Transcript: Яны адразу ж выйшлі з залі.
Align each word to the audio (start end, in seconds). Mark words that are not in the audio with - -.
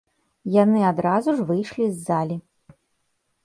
Яны 0.55 0.79
адразу 0.93 1.29
ж 1.41 1.47
выйшлі 1.51 1.85
з 1.93 2.03
залі. 2.09 2.35